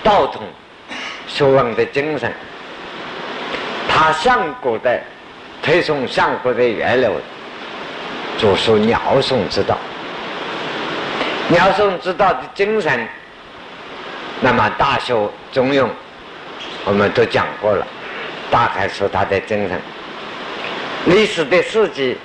[0.05, 0.43] 道统、
[1.27, 2.33] 学问的精神，
[3.88, 5.01] 他上古的
[5.61, 7.12] 推崇上古的源流，
[8.38, 9.77] 祖述鸟颂之道，
[11.49, 13.09] 鸟颂之道的精神，
[14.40, 15.88] 那么大修中庸。
[16.87, 17.87] 我们都讲过了，
[18.51, 19.81] 大概说他的精神。
[21.07, 22.16] 历史的事迹，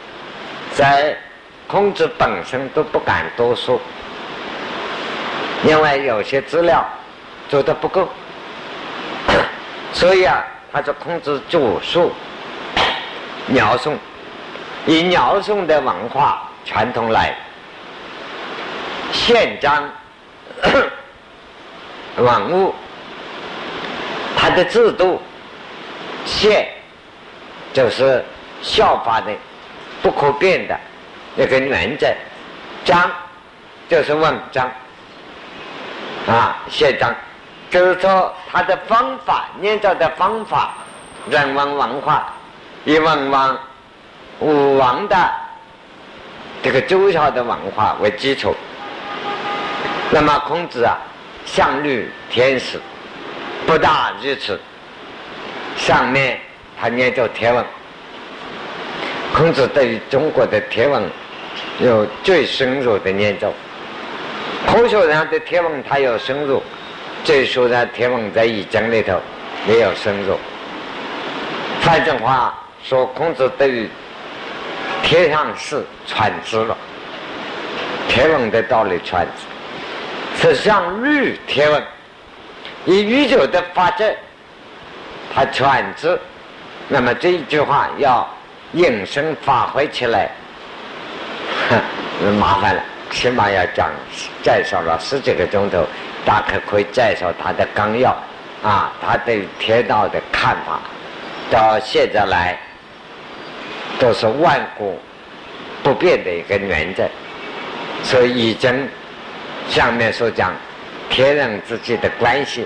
[0.74, 1.18] 在
[1.66, 3.80] 孔子本身都不敢多说，
[5.64, 6.86] 因为有些资料
[7.48, 8.10] 做的不够。
[9.94, 10.44] 所以啊，
[10.74, 12.12] 他说孔子主述
[13.48, 13.98] 鸟颂，
[14.86, 17.34] 以鸟颂的文化传统来
[19.14, 19.90] 宪章
[22.18, 22.76] 文物。
[24.42, 25.22] 它的制度，
[26.26, 26.66] 宪
[27.74, 28.24] 就是
[28.62, 29.34] 效法的
[30.02, 30.80] 不可变的
[31.36, 32.08] 一个原则，
[32.86, 33.12] 章
[33.90, 34.72] 就是文章
[36.26, 37.14] 啊，宪章
[37.70, 40.72] 就是说它的方法，念造的方法，
[41.30, 42.34] 人文文化
[42.86, 43.60] 以文王、
[44.40, 45.18] 武王的
[46.64, 48.56] 这个周朝的文化为基础。
[50.12, 50.98] 那么孔子啊，
[51.46, 52.80] 相律天时。
[53.70, 54.60] 不大如此。
[55.78, 56.40] 上面
[56.82, 57.64] 他念着天文，
[59.32, 61.04] 孔子对于中国的天文
[61.80, 63.54] 有最深入的研究。
[64.66, 66.64] 科学上的天文他有深入，
[67.24, 69.22] 最初的天文在易经里头
[69.68, 70.36] 没有深入。
[71.82, 73.88] 反正话说，孔子对于
[75.04, 76.76] 天上事传知了，
[78.08, 81.84] 天文的道理传知，是上律天文。
[82.86, 84.12] 以宇宙的法则，
[85.34, 86.20] 它传之，
[86.88, 88.28] 那么这一句话要
[88.74, 90.30] 应声发挥起来，
[92.40, 93.90] 麻烦了，起码要讲
[94.42, 95.86] 介绍了十几个钟头，
[96.26, 98.16] 大概可以介绍他的纲要，
[98.64, 100.80] 啊，他对天道的看法，
[101.52, 102.58] 到现在来
[104.00, 105.00] 都是万古
[105.84, 107.08] 不变的一个原则，
[108.04, 108.88] 所以已经
[109.68, 110.54] 下面所讲。
[111.10, 112.66] 天人之间的关系，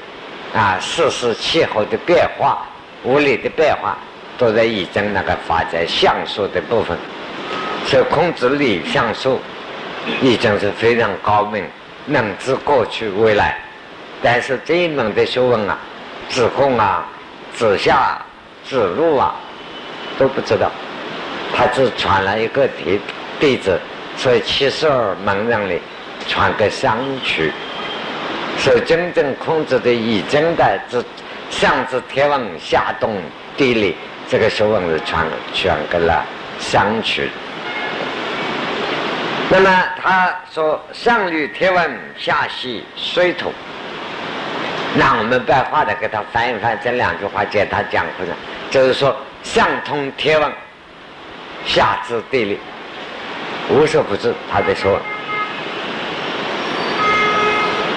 [0.53, 2.65] 啊，世事气候的变化、
[3.03, 3.97] 物理的变化，
[4.37, 6.97] 都在易经那个发展相术的部分。
[7.85, 9.39] 所以孔子理相术，
[10.21, 11.63] 易经是非常高明，
[12.05, 13.59] 能知过去未来。
[14.21, 15.77] 但是这一门的学问啊，
[16.29, 17.05] 子贡啊、
[17.55, 18.21] 子夏、
[18.65, 19.35] 子路啊，
[20.17, 20.71] 都不知道。
[21.55, 22.99] 他只传了一个弟
[23.39, 23.79] 弟子，
[24.17, 25.81] 所以七十二门人里
[26.27, 27.51] 传个相曲。
[28.57, 31.03] 所以真正控制的已经的这
[31.49, 33.21] 上至天文下动
[33.57, 33.95] 地理，
[34.29, 36.23] 这个学问是传传给了
[36.59, 37.29] 商曲。
[39.49, 43.51] 那么他说上虑天文，下系水土。
[44.95, 48.35] 那我们白话的给他翻一翻这两句话，简单讲回来，
[48.71, 50.51] 就是说上通天文，
[51.65, 52.59] 下知地理，
[53.69, 54.33] 无所不知。
[54.51, 54.99] 他在说。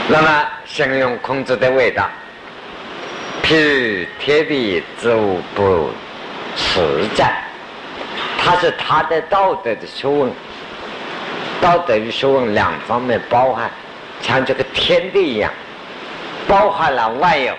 [0.09, 0.28] 那么，
[0.64, 2.09] 形容孔子的伟大，
[3.42, 5.90] 譬如天地之物不
[6.57, 6.80] 实
[7.16, 7.34] 在，
[8.38, 10.30] 他是他的道德的学问，
[11.61, 13.68] 道德与学问两方面包含，
[14.22, 15.50] 像这个天地一样，
[16.46, 17.52] 包含了万有，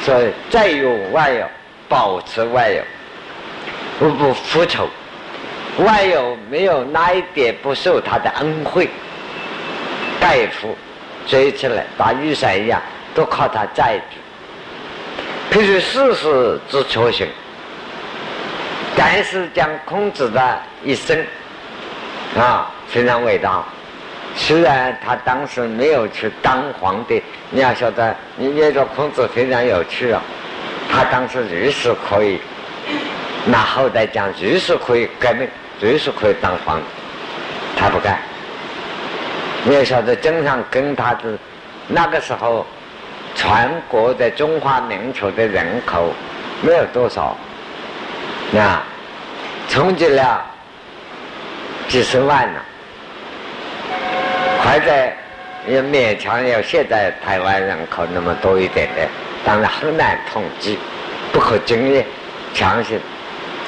[0.00, 1.46] 所以再有万有，
[1.90, 2.82] 保持万有，
[3.98, 4.88] 不不复仇，
[5.76, 8.88] 万有没有哪一点不受他的恩惠。
[10.20, 10.74] 盖覆
[11.26, 12.80] 追起来，打雨伞一样，
[13.14, 14.18] 都靠他载住。
[15.52, 17.26] 譬如世事之确行，
[18.96, 21.18] 但是讲孔子的一生，
[22.38, 23.64] 啊，非常伟大。
[24.36, 30.22] 虽然他当时没有去当皇帝，你要晓得，你觉得孔子非常有趣啊。
[30.88, 32.40] 他当时随时可以，
[33.46, 35.48] 那后代讲，随时可以革命，
[35.80, 36.84] 随时可以当皇帝，
[37.76, 38.18] 他不干。
[39.64, 41.38] 你要晓得，经常跟他的
[41.86, 42.66] 那个时候，
[43.34, 46.12] 全国的中华民族的人口
[46.62, 47.36] 没有多少，
[48.56, 48.82] 啊，
[49.68, 50.44] 冲击了
[51.88, 52.60] 几十万呢。
[54.62, 55.16] 还在
[55.66, 59.08] 也勉强有现在台湾人口那么多一点的，
[59.44, 60.78] 当然很难统计，
[61.32, 62.04] 不可经验，
[62.54, 62.98] 相信。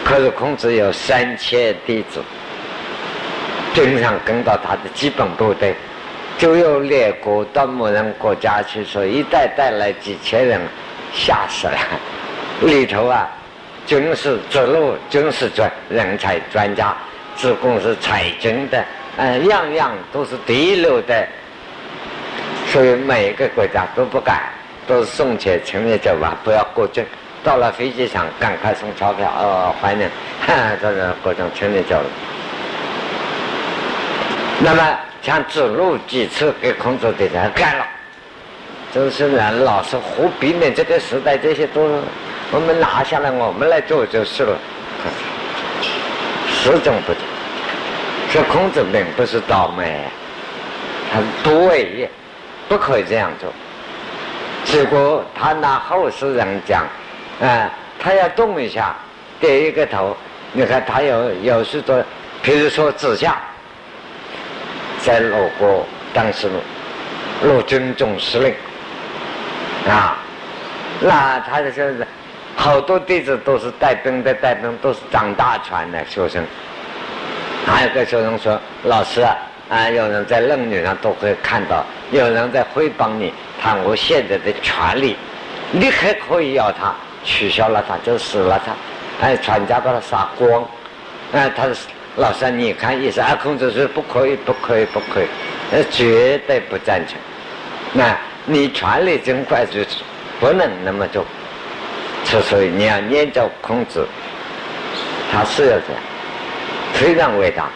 [0.05, 2.23] 可是孔子有三千弟子，
[3.75, 5.75] 经常跟到他的基本部队，
[6.37, 10.61] 就有列国到某人国家去说，一带带来几千人，
[11.13, 11.79] 吓死了。
[12.63, 13.29] 里头啊，
[13.87, 16.95] 军事指路，军事专人才专家，
[17.35, 18.85] 自贡是采军的。
[19.17, 21.27] 嗯，样样都是第一流的，
[22.69, 24.51] 所以每一个国家都不敢，
[24.87, 27.05] 都是送钱请你走吧，不要过境。
[27.43, 30.09] 到了飞机场，赶快送钞票，哦，欢迎，
[30.47, 32.05] 哈，这个过程请你走了。
[34.65, 37.85] 那么，像子路几次给孔子的人干了，
[38.95, 41.81] 就是人老是胡避免这个时代，这些都
[42.53, 44.57] 我们拿下来，我们来做就是了，
[46.49, 47.23] 始终不听。
[48.33, 50.01] 这孔子并不是倒霉，
[51.13, 52.09] 他是不为
[52.69, 53.53] 不可以这样做。
[54.65, 56.85] 结果他拿后世人讲，
[57.41, 58.95] 啊，他要动一下，
[59.41, 60.17] 点一个头。
[60.53, 62.01] 你看他有有许多，
[62.43, 63.37] 比如说子夏，
[65.03, 65.85] 在鲁国
[66.15, 66.49] 当时
[67.43, 68.55] 陆军总司令，
[69.89, 70.17] 啊，
[71.01, 72.07] 那他就是
[72.57, 76.45] 好多弟子都是带兵的，带兵都是长大船的学生。
[77.67, 79.37] 还有个学生说：“老师啊，
[79.71, 85.17] 啊，有人在论语上都会看到，有人在诽谤你，他我现在的权利，
[85.73, 86.95] 你还可以要他
[87.25, 88.73] 取消了他，就死了他，
[89.27, 90.65] 哎，全家把他杀光，
[91.33, 91.75] 哎，他是
[92.17, 95.27] 老三你看意思，啊，孔子说不可以，不可以，不可以，
[95.73, 97.17] 呃，绝对不赞成。
[97.93, 99.81] 那你权力真快就
[100.39, 101.25] 不能那么做，
[102.43, 104.07] 所以你要念着孔子，
[105.33, 106.03] 他是要这样。”
[106.93, 107.71] 非常伟大，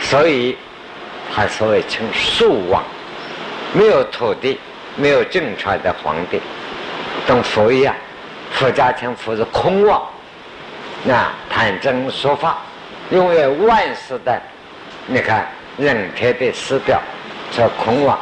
[0.00, 0.56] 所以
[1.34, 2.82] 他所谓称树王，
[3.72, 4.58] 没有土地，
[4.94, 6.40] 没有政权的皇帝，
[7.26, 7.92] 跟佛一样，
[8.52, 10.00] 佛家称佛是空王，
[11.02, 12.58] 那谈真说法，
[13.12, 14.40] 因为万世的，
[15.06, 15.46] 你看
[15.76, 16.98] 人天的师表
[17.50, 18.18] 叫空王，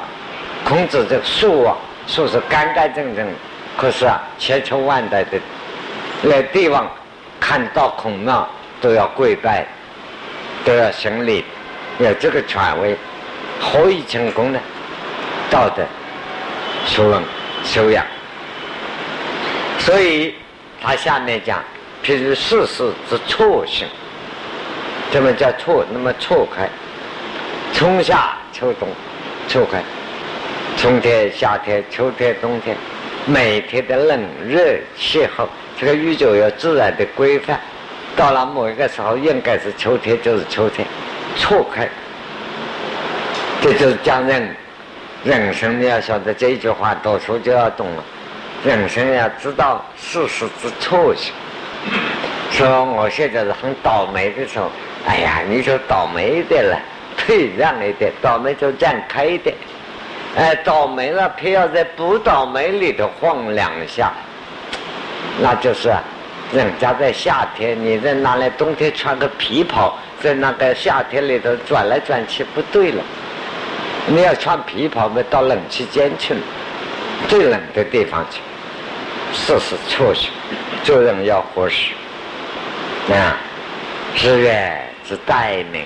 [0.65, 1.77] 孔子这树王，
[2.07, 3.25] 树是干干净净，
[3.79, 5.39] 可是啊，千秋万代的
[6.23, 6.91] 那帝王
[7.39, 8.47] 看到孔庙
[8.81, 9.67] 都要跪拜。
[10.63, 11.43] 都要行礼，
[11.99, 12.95] 有这个权威，
[13.59, 14.61] 何以成功呢？
[15.51, 15.83] 道德、
[16.85, 17.23] 学问、
[17.65, 18.05] 修养。
[19.79, 20.35] 所以
[20.83, 21.59] 他下面讲，
[22.05, 23.89] 譬如世事之错行，
[25.13, 25.85] 什么叫错？
[25.91, 26.69] 那么错开，
[27.73, 28.89] 春夏秋冬，
[29.49, 29.83] 错开，
[30.77, 32.77] 春天、夏天、秋天、冬天，
[33.27, 37.59] 每天的冷热气候，这个宇宙有自然的规范。
[38.17, 40.87] 到了某一个时候，应该是秋天，就是秋天，
[41.37, 41.89] 错开。
[43.61, 44.55] 这就是讲人，
[45.25, 48.05] 人生你要晓得这一句话，读书就要懂了。
[48.65, 51.33] 人生要知道世事之错性。
[52.51, 54.71] 说我现在是很倒霉的时候，
[55.11, 56.79] 哎呀，你就倒霉一点了，
[57.17, 59.57] 退让一点，倒霉就站开一点。
[60.37, 64.13] 哎，倒霉了，偏要在不倒霉里头晃两下，
[65.41, 65.93] 那就是。
[66.53, 73.03] 人家在夏天，你在拿来冬天穿个皮袍，在那个夏天里头转来转去，不对了。
[74.07, 76.41] 你要穿皮袍嘛，到冷气间去了，
[77.29, 78.41] 最冷的地方去。
[79.33, 80.31] 试试错行，
[80.83, 81.93] 做人要合适。
[83.13, 83.39] 啊，
[84.17, 85.85] 日月是待命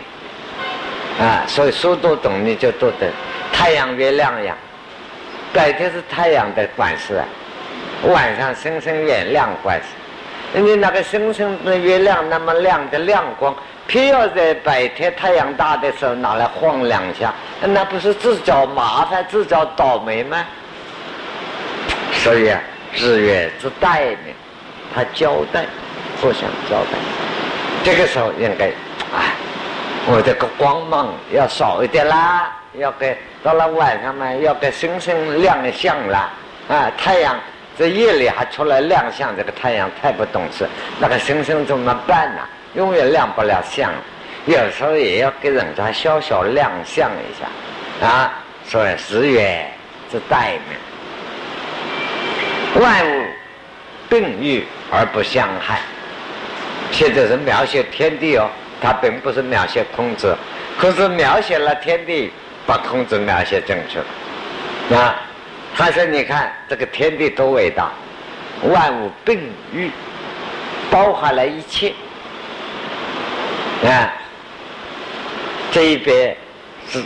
[1.18, 3.08] 啊，所以书都懂，你就都懂。
[3.50, 4.54] 太阳、月亮呀，
[5.50, 7.24] 白天是太阳的管事啊，
[8.08, 10.60] 晚上星星月亮管事。
[10.60, 13.56] 你那个星星、的月亮那么亮的亮光，
[13.86, 20.44] 偏要在白天太阳大的时候拿来晃两下，那不是自找麻烦、自找倒霉吗？
[22.12, 22.60] 所以啊，
[22.94, 24.34] 日月之代呢，
[24.94, 25.64] 他交代，
[26.20, 26.98] 互相交代。
[27.82, 28.70] 这个时候应该，
[29.16, 29.32] 哎，
[30.06, 36.30] 我这个光芒要少一点啦，要给到了晚上嘛，要给星星亮相啦，
[36.68, 37.36] 啊，太阳。
[37.76, 40.64] 在夜里还出来亮相，这个太阳太不懂事，
[41.00, 42.42] 那个星星怎么办呢？
[42.74, 43.90] 永远亮不了相。
[44.46, 48.32] 有时候也要给人家小小亮相一下啊。
[48.66, 49.66] 所以十月
[50.08, 50.52] 之代
[52.74, 53.24] 名，万物
[54.08, 55.80] 并育而不相害。
[56.92, 58.48] 现在是描写天地哦，
[58.84, 60.36] 他并不是描写孔子，
[60.78, 62.30] 可是描写了天地，
[62.66, 65.16] 把孔子描写正确啊。
[65.74, 67.90] 他说：“你看这个天地多伟大，
[68.62, 69.40] 万物并
[69.72, 69.90] 育，
[70.90, 71.94] 包含了一切。
[73.84, 74.12] 啊，
[75.72, 76.36] 这一边
[76.86, 77.02] 是，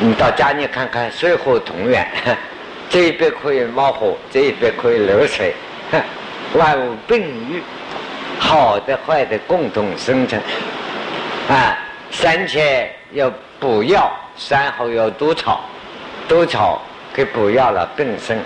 [0.00, 2.08] 你到家里看看，水火同源，
[2.88, 5.54] 这一边可以冒火，这一边可以流水，
[6.56, 7.62] 万物并育，
[8.38, 10.40] 好的坏的共同生成。
[11.48, 11.76] 啊，
[12.10, 15.60] 山前要补药，山后要毒草，
[16.28, 16.80] 毒草。”
[17.14, 18.38] 给补药了，更生。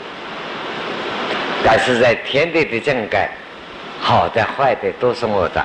[1.63, 3.29] 但是在天地的正改，
[4.01, 5.63] 好的坏的都是我的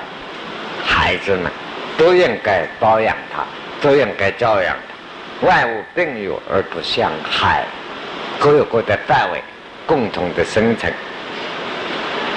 [0.84, 1.50] 孩子们，
[1.98, 3.46] 都应该包养他，
[3.82, 4.76] 都应该教养
[5.40, 5.48] 他。
[5.48, 7.64] 万物并有而不相害，
[8.40, 9.42] 各有各的范围，
[9.86, 10.92] 共同的生成。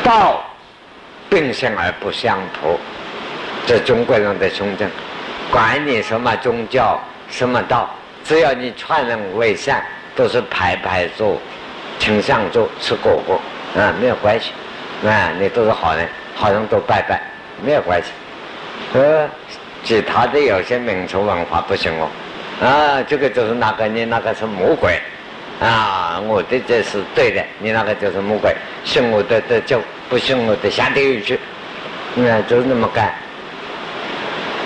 [0.05, 0.41] 道
[1.31, 2.78] 并生而不相扑，
[3.66, 4.87] 这中国人的胸襟。
[5.51, 7.01] 管你什么宗教，
[7.31, 7.89] 什么道，
[8.24, 9.83] 只要你劝人为善。
[10.16, 11.41] 都是排排坐，
[11.99, 13.41] 请上座吃果果，
[13.81, 14.51] 啊，没有关系，
[15.09, 17.22] 啊，你都是好人，好人都拜拜，
[17.64, 18.11] 没有关系。
[18.93, 19.26] 呃，
[19.85, 22.09] 其他的有些民族文化不行哦，
[22.61, 25.01] 啊，这个就是那个你那个是魔鬼，
[25.61, 31.39] 啊，我的这是对的，你那个就是魔鬼，信我的的就不信我的下地狱去，
[32.15, 33.15] 那，就那么干。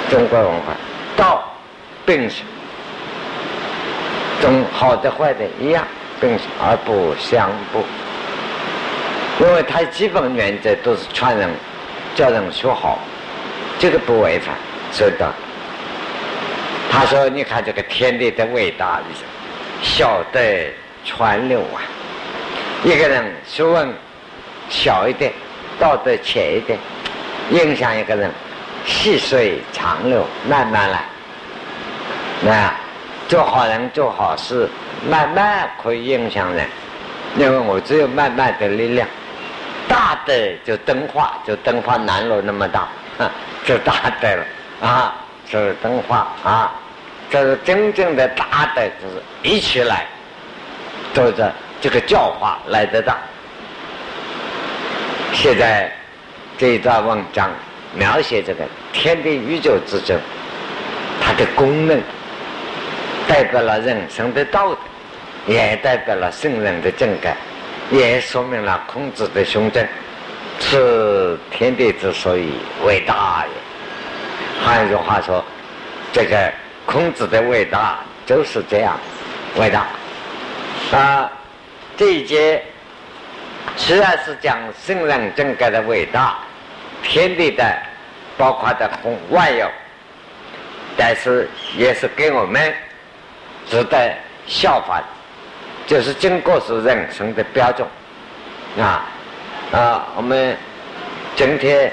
[0.09, 0.77] 中国文化，
[1.17, 1.45] 道
[2.07, 2.45] 并行。
[4.41, 5.85] 中好的坏的一样
[6.21, 7.83] 并行而不相不，
[9.43, 11.49] 因为它基本原则都是传人、
[12.15, 12.99] 叫人学好，
[13.79, 14.55] 这个不违反。
[14.93, 15.33] 所以的，
[16.89, 19.01] 他说：“你看这个天地的伟大，
[19.83, 20.71] 晓得
[21.05, 21.83] 传流啊。
[22.85, 23.93] 一个人学问
[24.69, 25.33] 小一点，
[25.79, 26.79] 道德浅一点，
[27.51, 28.31] 影响一个人，
[28.85, 31.05] 细水长流，慢慢来，
[32.43, 32.75] 那。”
[33.27, 34.69] 做好人做好事，
[35.09, 36.69] 慢慢可以影响人，
[37.39, 39.09] 因为我只有慢慢的力量，
[39.89, 42.87] 大的就灯化，就灯化南锣那么大，
[43.65, 44.45] 就大的了
[44.83, 45.15] 啊，
[45.51, 46.71] 就是灯化啊，
[47.31, 50.07] 这是真正的大的，就是一起来，
[51.15, 51.51] 做着
[51.81, 53.17] 这个教化来得大。
[55.33, 55.91] 现在
[56.59, 57.51] 这一段文章
[57.95, 60.19] 描写这个天地宇宙之中，
[61.23, 61.99] 它的功能。
[63.27, 64.81] 代表了人生的道德，
[65.47, 67.35] 也代表了圣人的正改，
[67.91, 69.83] 也说明了孔子的胸襟，
[70.61, 72.53] 是天地之所以
[72.85, 74.63] 伟大也。
[74.63, 75.43] 换一句话说，
[76.13, 76.53] 这个
[76.85, 78.95] 孔子的伟大就是这样
[79.57, 79.87] 伟大。
[80.93, 81.31] 啊，
[81.97, 82.63] 这一节
[83.77, 86.37] 虽然是讲圣人正改的伟大，
[87.03, 87.65] 天地的
[88.37, 88.91] 包括的
[89.31, 89.69] 万有，
[90.97, 92.75] 但是也是给我们。
[93.67, 94.15] 值得
[94.47, 95.03] 效法，
[95.87, 97.89] 就是经过是人生的标准，
[98.79, 99.07] 啊
[99.73, 100.07] 啊！
[100.15, 100.55] 我们
[101.35, 101.91] 今天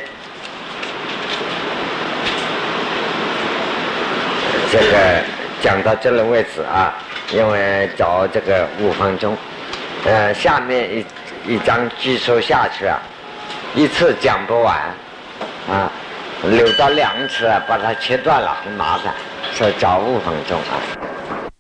[4.70, 5.24] 这个
[5.62, 6.94] 讲到这里为止啊，
[7.34, 9.38] 因为找这个五分钟，
[10.06, 11.06] 呃，下面一
[11.48, 13.00] 一章继续下去啊，
[13.74, 14.76] 一次讲不完
[15.70, 15.90] 啊，
[16.44, 19.14] 留到两次啊，把它切断了很麻烦，
[19.54, 21.51] 所以找五分钟啊。